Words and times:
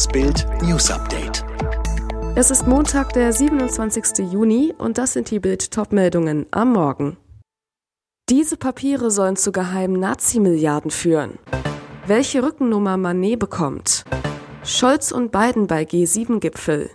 Das 0.00 0.08
Bild 0.08 0.46
News 0.62 0.90
Update. 0.90 1.44
Es 2.34 2.50
ist 2.50 2.66
Montag, 2.66 3.12
der 3.12 3.34
27. 3.34 4.32
Juni 4.32 4.72
und 4.78 4.96
das 4.96 5.12
sind 5.12 5.30
die 5.30 5.40
Bild 5.40 5.72
Topmeldungen 5.72 6.46
am 6.52 6.72
Morgen. 6.72 7.18
Diese 8.30 8.56
Papiere 8.56 9.10
sollen 9.10 9.36
zu 9.36 9.52
geheimen 9.52 10.00
Nazi-Milliarden 10.00 10.90
führen. 10.90 11.38
Welche 12.06 12.42
Rückennummer 12.42 12.96
Manet 12.96 13.40
bekommt. 13.40 14.04
Scholz 14.64 15.12
und 15.12 15.32
Biden 15.32 15.66
bei 15.66 15.82
G7-Gipfel. 15.82 16.88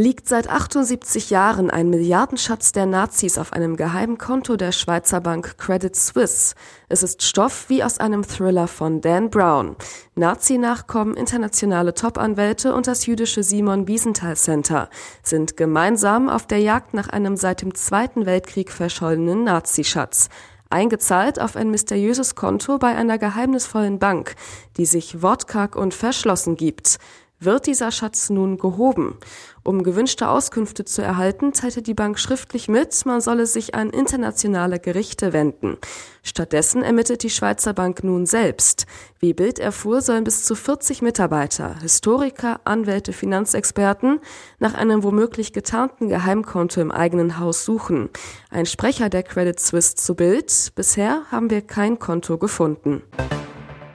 Liegt 0.00 0.28
seit 0.28 0.48
78 0.48 1.28
Jahren 1.28 1.70
ein 1.70 1.90
Milliardenschatz 1.90 2.70
der 2.70 2.86
Nazis 2.86 3.36
auf 3.36 3.52
einem 3.52 3.74
geheimen 3.76 4.16
Konto 4.16 4.54
der 4.54 4.70
Schweizer 4.70 5.20
Bank 5.20 5.58
Credit 5.58 5.96
Suisse. 5.96 6.54
Es 6.88 7.02
ist 7.02 7.24
Stoff 7.24 7.64
wie 7.68 7.82
aus 7.82 7.98
einem 7.98 8.22
Thriller 8.22 8.68
von 8.68 9.00
Dan 9.00 9.28
Brown. 9.28 9.74
Nazi-Nachkommen, 10.14 11.16
internationale 11.16 11.94
Top-Anwälte 11.94 12.76
und 12.76 12.86
das 12.86 13.06
jüdische 13.06 13.42
Simon 13.42 13.88
Wiesenthal 13.88 14.36
Center 14.36 14.88
sind 15.24 15.56
gemeinsam 15.56 16.28
auf 16.28 16.46
der 16.46 16.60
Jagd 16.60 16.94
nach 16.94 17.08
einem 17.08 17.36
seit 17.36 17.62
dem 17.62 17.74
Zweiten 17.74 18.24
Weltkrieg 18.24 18.70
verschollenen 18.70 19.42
Nazischatz 19.42 20.28
eingezahlt 20.70 21.40
auf 21.40 21.56
ein 21.56 21.70
mysteriöses 21.70 22.34
Konto 22.34 22.78
bei 22.78 22.94
einer 22.94 23.18
geheimnisvollen 23.18 23.98
Bank, 23.98 24.34
die 24.76 24.84
sich 24.84 25.22
wortkarg 25.22 25.76
und 25.76 25.94
verschlossen 25.94 26.56
gibt. 26.56 26.98
Wird 27.40 27.66
dieser 27.66 27.92
Schatz 27.92 28.30
nun 28.30 28.58
gehoben? 28.58 29.16
Um 29.62 29.84
gewünschte 29.84 30.28
Auskünfte 30.28 30.84
zu 30.84 31.02
erhalten, 31.02 31.52
teilte 31.52 31.82
die 31.82 31.94
Bank 31.94 32.18
schriftlich 32.18 32.66
mit, 32.66 33.06
man 33.06 33.20
solle 33.20 33.46
sich 33.46 33.76
an 33.76 33.90
internationale 33.90 34.80
Gerichte 34.80 35.32
wenden. 35.32 35.76
Stattdessen 36.24 36.82
ermittelt 36.82 37.22
die 37.22 37.30
Schweizer 37.30 37.74
Bank 37.74 38.02
nun 38.02 38.26
selbst. 38.26 38.86
Wie 39.20 39.34
Bild 39.34 39.60
erfuhr, 39.60 40.00
sollen 40.00 40.24
bis 40.24 40.42
zu 40.42 40.56
40 40.56 41.00
Mitarbeiter, 41.00 41.76
Historiker, 41.80 42.60
Anwälte, 42.64 43.12
Finanzexperten 43.12 44.18
nach 44.58 44.74
einem 44.74 45.04
womöglich 45.04 45.52
getarnten 45.52 46.08
Geheimkonto 46.08 46.80
im 46.80 46.90
eigenen 46.90 47.38
Haus 47.38 47.64
suchen. 47.64 48.10
Ein 48.50 48.66
Sprecher 48.66 49.10
der 49.10 49.22
Credit 49.22 49.60
Suisse 49.60 49.94
zu 49.94 50.16
Bild. 50.16 50.72
Bisher 50.74 51.22
haben 51.30 51.50
wir 51.50 51.62
kein 51.62 52.00
Konto 52.00 52.36
gefunden. 52.36 53.04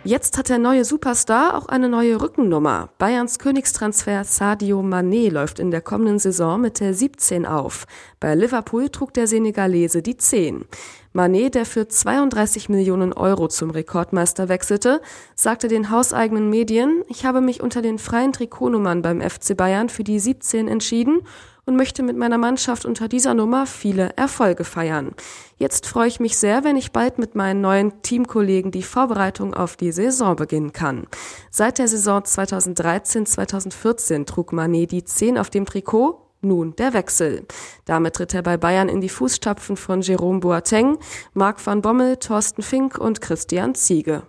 Jetzt 0.05 0.37
hat 0.37 0.49
der 0.49 0.57
neue 0.57 0.83
Superstar 0.83 1.55
auch 1.55 1.67
eine 1.67 1.87
neue 1.87 2.21
Rückennummer. 2.21 2.89
Bayerns 2.97 3.39
Königstransfer 3.39 4.25
Sadio 4.25 4.81
Mané 4.81 5.31
läuft 5.31 5.59
in 5.59 5.71
der 5.71 5.79
kommenden 5.79 6.19
Saison 6.19 6.59
mit 6.59 6.81
der 6.81 6.93
17 6.93 7.45
auf. 7.45 7.85
Bei 8.19 8.35
Liverpool 8.35 8.89
trug 8.89 9.13
der 9.13 9.27
Senegalese 9.27 10.01
die 10.01 10.17
10. 10.17 10.65
Mané, 11.13 11.49
der 11.49 11.65
für 11.65 11.87
32 11.87 12.67
Millionen 12.67 13.13
Euro 13.13 13.47
zum 13.47 13.69
Rekordmeister 13.69 14.49
wechselte, 14.49 14.99
sagte 15.35 15.69
den 15.69 15.89
hauseigenen 15.89 16.49
Medien, 16.49 17.05
ich 17.07 17.25
habe 17.25 17.39
mich 17.39 17.63
unter 17.63 17.81
den 17.81 17.97
freien 17.97 18.33
Trikotnummern 18.33 19.03
beim 19.03 19.21
FC 19.21 19.55
Bayern 19.55 19.87
für 19.87 20.03
die 20.03 20.19
17 20.19 20.67
entschieden 20.67 21.21
und 21.65 21.75
möchte 21.75 22.03
mit 22.03 22.17
meiner 22.17 22.37
Mannschaft 22.37 22.85
unter 22.85 23.07
dieser 23.07 23.33
Nummer 23.33 23.65
viele 23.65 24.11
Erfolge 24.15 24.63
feiern. 24.63 25.13
Jetzt 25.57 25.87
freue 25.87 26.07
ich 26.07 26.19
mich 26.19 26.37
sehr, 26.37 26.63
wenn 26.63 26.75
ich 26.75 26.91
bald 26.91 27.19
mit 27.19 27.35
meinen 27.35 27.61
neuen 27.61 28.01
Teamkollegen 28.01 28.71
die 28.71 28.83
Vorbereitung 28.83 29.53
auf 29.53 29.77
die 29.77 29.91
Saison 29.91 30.35
beginnen 30.35 30.73
kann. 30.73 31.07
Seit 31.49 31.79
der 31.79 31.87
Saison 31.87 32.21
2013-2014 32.21 34.25
trug 34.25 34.53
Mané 34.53 34.87
die 34.87 35.03
10 35.03 35.37
auf 35.37 35.49
dem 35.49 35.65
Trikot 35.65 36.23
nun 36.43 36.75
der 36.75 36.93
Wechsel. 36.93 37.45
Damit 37.85 38.15
tritt 38.15 38.33
er 38.33 38.43
bei 38.43 38.57
Bayern 38.57 38.89
in 38.89 39.01
die 39.01 39.09
Fußstapfen 39.09 39.77
von 39.77 40.01
Jerome 40.01 40.41
Boateng, 40.41 40.97
Marc 41.33 41.65
van 41.65 41.81
Bommel, 41.81 42.17
Thorsten 42.17 42.61
Fink 42.61 42.97
und 42.97 43.21
Christian 43.21 43.75
Ziege. 43.75 44.23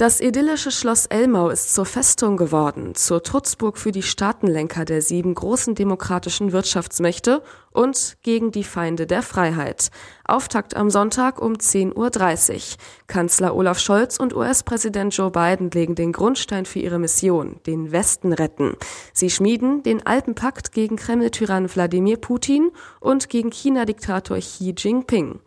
Das 0.00 0.22
idyllische 0.22 0.70
Schloss 0.70 1.04
Elmau 1.04 1.50
ist 1.50 1.74
zur 1.74 1.84
Festung 1.84 2.38
geworden, 2.38 2.94
zur 2.94 3.22
Trutzburg 3.22 3.76
für 3.76 3.92
die 3.92 4.02
Staatenlenker 4.02 4.86
der 4.86 5.02
sieben 5.02 5.34
großen 5.34 5.74
demokratischen 5.74 6.52
Wirtschaftsmächte 6.52 7.42
und 7.72 8.16
gegen 8.22 8.50
die 8.50 8.64
Feinde 8.64 9.06
der 9.06 9.22
Freiheit. 9.22 9.90
Auftakt 10.24 10.76
am 10.76 10.90
Sonntag 10.90 11.40
um 11.40 11.54
10.30 11.54 12.54
Uhr. 12.54 12.60
Kanzler 13.06 13.54
Olaf 13.54 13.78
Scholz 13.78 14.16
und 14.18 14.34
US-Präsident 14.34 15.16
Joe 15.16 15.30
Biden 15.30 15.70
legen 15.70 15.94
den 15.94 16.12
Grundstein 16.12 16.66
für 16.66 16.78
ihre 16.78 16.98
Mission, 16.98 17.60
den 17.66 17.90
Westen 17.90 18.32
retten. 18.32 18.76
Sie 19.12 19.30
schmieden 19.30 19.82
den 19.82 20.06
Alpenpakt 20.06 20.72
gegen 20.72 20.96
Kreml-Tyrann 20.96 21.68
Wladimir 21.74 22.16
Putin 22.16 22.70
und 23.00 23.28
gegen 23.28 23.50
China-Diktator 23.50 24.38
Xi 24.38 24.74
Jinping. 24.76 25.40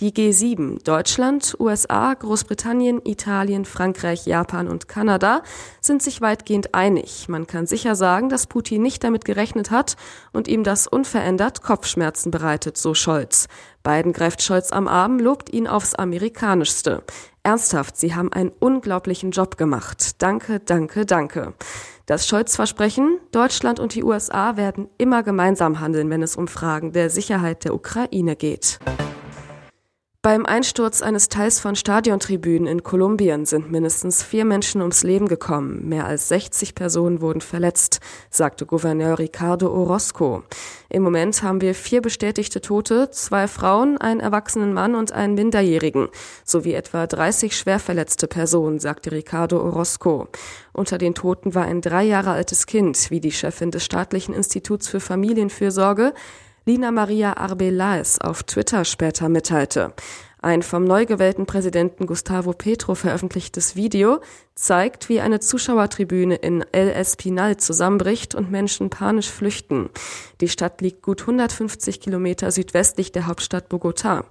Die 0.00 0.12
G7, 0.12 0.82
Deutschland, 0.82 1.56
USA, 1.60 2.12
Großbritannien, 2.12 3.00
Italien, 3.04 3.64
Frankreich, 3.64 4.26
Japan 4.26 4.66
und 4.66 4.88
Kanada, 4.88 5.44
sind 5.80 6.02
sich 6.02 6.20
weitgehend 6.20 6.74
einig. 6.74 7.28
Man 7.28 7.46
kann 7.46 7.68
sicher 7.68 7.94
sagen, 7.94 8.28
dass 8.28 8.48
Putin 8.48 8.82
nicht 8.82 9.04
damit 9.04 9.24
gerechnet 9.24 9.70
hat 9.70 9.96
und 10.32 10.48
ihm 10.48 10.64
das 10.64 10.88
unverändert 10.88 11.62
Kopfschmerzen 11.64 12.30
bereitet, 12.30 12.76
so 12.76 12.94
Scholz. 12.94 13.48
Biden 13.82 14.12
greift 14.12 14.42
Scholz 14.42 14.70
am 14.70 14.86
Arm, 14.86 15.18
lobt 15.18 15.52
ihn 15.52 15.66
aufs 15.66 15.94
Amerikanischste. 15.94 17.02
Ernsthaft, 17.42 17.96
Sie 17.96 18.14
haben 18.14 18.32
einen 18.32 18.52
unglaublichen 18.60 19.32
Job 19.32 19.56
gemacht. 19.56 20.22
Danke, 20.22 20.60
danke, 20.60 21.04
danke. 21.04 21.54
Das 22.06 22.28
Scholz-Versprechen, 22.28 23.18
Deutschland 23.32 23.80
und 23.80 23.94
die 23.94 24.04
USA 24.04 24.56
werden 24.56 24.88
immer 24.98 25.22
gemeinsam 25.22 25.80
handeln, 25.80 26.10
wenn 26.10 26.22
es 26.22 26.36
um 26.36 26.48
Fragen 26.48 26.92
der 26.92 27.10
Sicherheit 27.10 27.64
der 27.64 27.74
Ukraine 27.74 28.36
geht. 28.36 28.78
Beim 30.24 30.46
Einsturz 30.46 31.02
eines 31.02 31.28
Teils 31.28 31.60
von 31.60 31.76
Stadiontribünen 31.76 32.66
in 32.66 32.82
Kolumbien 32.82 33.44
sind 33.44 33.70
mindestens 33.70 34.22
vier 34.22 34.46
Menschen 34.46 34.80
ums 34.80 35.02
Leben 35.02 35.28
gekommen. 35.28 35.86
Mehr 35.86 36.06
als 36.06 36.28
60 36.28 36.74
Personen 36.74 37.20
wurden 37.20 37.42
verletzt, 37.42 38.00
sagte 38.30 38.64
Gouverneur 38.64 39.18
Ricardo 39.18 39.70
Orozco. 39.70 40.42
Im 40.88 41.02
Moment 41.02 41.42
haben 41.42 41.60
wir 41.60 41.74
vier 41.74 42.00
bestätigte 42.00 42.62
Tote, 42.62 43.10
zwei 43.10 43.46
Frauen, 43.46 43.98
einen 43.98 44.20
erwachsenen 44.20 44.72
Mann 44.72 44.94
und 44.94 45.12
einen 45.12 45.34
Minderjährigen, 45.34 46.08
sowie 46.42 46.72
etwa 46.72 47.06
30 47.06 47.54
schwer 47.54 47.78
verletzte 47.78 48.26
Personen, 48.26 48.78
sagte 48.78 49.12
Ricardo 49.12 49.60
Orozco. 49.62 50.28
Unter 50.72 50.96
den 50.96 51.14
Toten 51.14 51.54
war 51.54 51.66
ein 51.66 51.82
drei 51.82 52.04
Jahre 52.04 52.30
altes 52.30 52.64
Kind, 52.64 53.10
wie 53.10 53.20
die 53.20 53.30
Chefin 53.30 53.70
des 53.70 53.84
staatlichen 53.84 54.34
Instituts 54.34 54.88
für 54.88 55.00
Familienfürsorge 55.00 56.14
Lina 56.66 56.90
Maria 56.90 57.36
Arbeláez 57.36 58.18
auf 58.22 58.42
Twitter 58.42 58.86
später 58.86 59.28
mitteilte. 59.28 59.92
Ein 60.40 60.62
vom 60.62 60.84
neu 60.84 61.04
gewählten 61.04 61.44
Präsidenten 61.44 62.06
Gustavo 62.06 62.54
Petro 62.54 62.94
veröffentlichtes 62.94 63.76
Video 63.76 64.20
zeigt, 64.54 65.10
wie 65.10 65.20
eine 65.20 65.40
Zuschauertribüne 65.40 66.36
in 66.36 66.64
El 66.72 66.88
Espinal 66.88 67.58
zusammenbricht 67.58 68.34
und 68.34 68.50
Menschen 68.50 68.88
panisch 68.88 69.30
flüchten. 69.30 69.90
Die 70.40 70.48
Stadt 70.48 70.80
liegt 70.80 71.02
gut 71.02 71.20
150 71.20 72.00
Kilometer 72.00 72.50
südwestlich 72.50 73.12
der 73.12 73.26
Hauptstadt 73.26 73.70
Bogotá. 73.70 74.24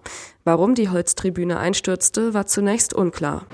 Warum 0.43 0.73
die 0.73 0.89
Holztribüne 0.89 1.59
einstürzte, 1.59 2.33
war 2.33 2.47
zunächst 2.47 2.95
unklar. 2.95 3.45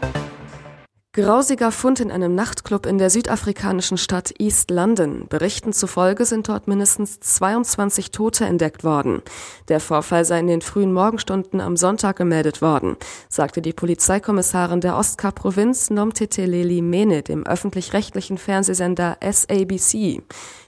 Grausiger 1.12 1.72
Fund 1.72 2.00
in 2.02 2.12
einem 2.12 2.36
Nachtclub 2.36 2.86
in 2.86 3.00
der 3.00 3.10
südafrikanischen 3.10 3.98
Stadt 3.98 4.32
East 4.38 4.70
London. 4.70 5.26
Berichten 5.28 5.74
zufolge 5.74 6.24
sind 6.24 6.48
dort 6.48 6.68
mindestens 6.68 7.20
22 7.20 8.12
Tote 8.12 8.46
entdeckt 8.46 8.84
worden. 8.84 9.24
Der 9.70 9.80
Vorfall 9.80 10.24
sei 10.24 10.40
in 10.40 10.46
den 10.46 10.62
frühen 10.62 10.94
Morgenstunden 10.94 11.62
am 11.62 11.78
Sonntag 11.78 12.18
gemeldet 12.18 12.62
worden, 12.62 12.96
sagte 13.28 13.64
die 13.64 13.74
Polizeikommissarin 13.74 14.82
der 14.82 14.98
Ostkap-Provinz 14.98 15.90
Nomteteleli 15.90 16.84
Mene 16.84 17.24
dem 17.24 17.44
öffentlich-rechtlichen 17.44 18.38
Fernsehsender 18.38 19.18
SABC. 19.20 20.22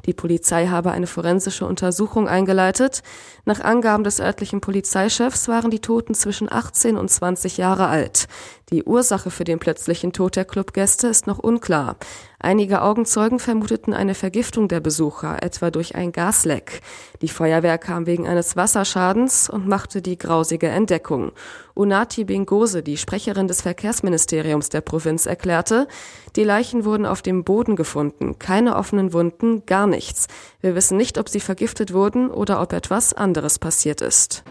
Die 0.07 0.13
Polizei 0.15 0.65
habe 0.65 0.89
eine 0.89 1.05
forensische 1.05 1.67
Untersuchung 1.67 2.27
eingeleitet. 2.27 3.03
Nach 3.45 3.59
Angaben 3.59 4.03
des 4.03 4.19
örtlichen 4.19 4.59
Polizeichefs 4.59 5.47
waren 5.47 5.69
die 5.69 5.81
Toten 5.81 6.15
zwischen 6.15 6.51
18 6.51 6.97
und 6.97 7.11
20 7.11 7.57
Jahre 7.57 7.85
alt. 7.85 8.27
Die 8.71 8.85
Ursache 8.85 9.31
für 9.31 9.43
den 9.43 9.59
plötzlichen 9.59 10.13
Tod 10.31 10.37
der 10.37 10.45
Clubgäste 10.45 11.07
ist 11.07 11.27
noch 11.27 11.39
unklar. 11.39 11.97
Einige 12.39 12.83
Augenzeugen 12.83 13.37
vermuteten 13.37 13.93
eine 13.93 14.15
Vergiftung 14.15 14.69
der 14.69 14.79
Besucher, 14.79 15.43
etwa 15.43 15.71
durch 15.71 15.95
ein 15.95 16.13
Gasleck. 16.13 16.79
Die 17.21 17.27
Feuerwehr 17.27 17.77
kam 17.77 18.05
wegen 18.05 18.29
eines 18.29 18.55
Wasserschadens 18.55 19.49
und 19.49 19.67
machte 19.67 20.01
die 20.01 20.17
grausige 20.17 20.69
Entdeckung. 20.69 21.33
Unati 21.73 22.23
Bingose, 22.23 22.81
die 22.81 22.95
Sprecherin 22.95 23.49
des 23.49 23.61
Verkehrsministeriums 23.61 24.69
der 24.69 24.79
Provinz, 24.79 25.25
erklärte, 25.25 25.89
die 26.37 26.45
Leichen 26.45 26.85
wurden 26.85 27.05
auf 27.05 27.21
dem 27.21 27.43
Boden 27.43 27.75
gefunden, 27.75 28.39
keine 28.39 28.77
offenen 28.77 29.11
Wunden, 29.11 29.65
gar 29.65 29.85
nichts. 29.85 30.27
Wir 30.61 30.75
wissen 30.75 30.95
nicht, 30.95 31.17
ob 31.17 31.27
sie 31.27 31.41
vergiftet 31.41 31.91
wurden 31.91 32.31
oder 32.31 32.61
ob 32.61 32.71
etwas 32.71 33.13
anderes 33.13 33.59
passiert 33.59 33.99
ist. 33.99 34.45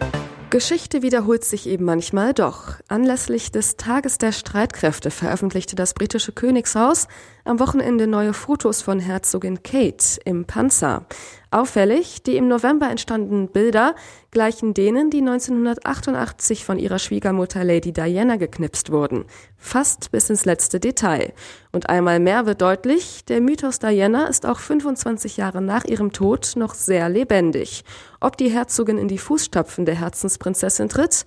Geschichte 0.50 1.02
wiederholt 1.02 1.44
sich 1.44 1.68
eben 1.68 1.84
manchmal 1.84 2.34
doch. 2.34 2.74
Anlässlich 2.88 3.52
des 3.52 3.76
Tages 3.76 4.18
der 4.18 4.32
Streitkräfte 4.32 5.12
veröffentlichte 5.12 5.76
das 5.76 5.94
britische 5.94 6.32
Königshaus 6.32 7.06
am 7.44 7.58
Wochenende 7.60 8.06
neue 8.06 8.32
Fotos 8.32 8.82
von 8.82 9.00
Herzogin 9.00 9.62
Kate 9.62 10.20
im 10.24 10.44
Panzer. 10.44 11.06
Auffällig, 11.52 12.22
die 12.22 12.36
im 12.36 12.46
November 12.46 12.88
entstandenen 12.90 13.48
Bilder 13.48 13.96
gleichen 14.30 14.72
denen, 14.72 15.10
die 15.10 15.18
1988 15.18 16.64
von 16.64 16.78
ihrer 16.78 17.00
Schwiegermutter 17.00 17.64
Lady 17.64 17.92
Diana 17.92 18.36
geknipst 18.36 18.92
wurden. 18.92 19.24
Fast 19.56 20.12
bis 20.12 20.30
ins 20.30 20.44
letzte 20.44 20.78
Detail. 20.78 21.32
Und 21.72 21.88
einmal 21.88 22.20
mehr 22.20 22.46
wird 22.46 22.62
deutlich, 22.62 23.24
der 23.24 23.40
Mythos 23.40 23.80
Diana 23.80 24.28
ist 24.28 24.46
auch 24.46 24.60
25 24.60 25.38
Jahre 25.38 25.60
nach 25.60 25.84
ihrem 25.84 26.12
Tod 26.12 26.52
noch 26.54 26.74
sehr 26.74 27.08
lebendig. 27.08 27.84
Ob 28.20 28.36
die 28.36 28.50
Herzogin 28.50 28.98
in 28.98 29.08
die 29.08 29.18
Fußstapfen 29.18 29.86
der 29.86 29.96
Herzensprinzessin 29.96 30.88
tritt? 30.88 31.24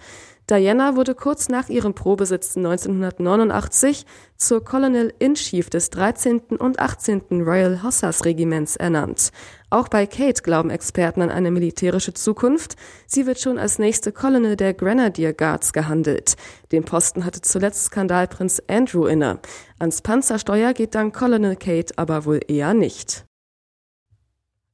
Diana 0.49 0.97
wurde 0.97 1.15
kurz 1.15 1.47
nach 1.47 1.69
ihrem 1.69 1.93
Probesitzen 1.93 2.65
1989 2.65 4.05
zur 4.35 4.61
Colonel 4.63 5.13
in 5.17 5.35
Chief 5.35 5.69
des 5.69 5.89
13. 5.89 6.41
und 6.59 6.79
18. 6.79 7.41
Royal 7.41 7.81
Hussars 7.81 8.25
Regiments 8.25 8.75
ernannt. 8.75 9.31
Auch 9.69 9.87
bei 9.87 10.05
Kate 10.05 10.43
glauben 10.43 10.69
Experten 10.69 11.21
an 11.21 11.31
eine 11.31 11.49
militärische 11.49 12.13
Zukunft. 12.13 12.75
Sie 13.07 13.25
wird 13.25 13.39
schon 13.39 13.57
als 13.57 13.79
nächste 13.79 14.11
Colonel 14.11 14.57
der 14.57 14.73
Grenadier 14.73 15.33
Guards 15.33 15.71
gehandelt. 15.71 16.35
Den 16.73 16.83
Posten 16.83 17.23
hatte 17.23 17.41
zuletzt 17.41 17.85
Skandalprinz 17.85 18.61
Andrew 18.67 19.05
inne. 19.05 19.39
Ans 19.79 20.01
Panzersteuer 20.01 20.73
geht 20.73 20.93
dann 20.93 21.13
Colonel 21.13 21.55
Kate 21.55 21.93
aber 21.95 22.25
wohl 22.25 22.41
eher 22.47 22.73
nicht. 22.73 23.25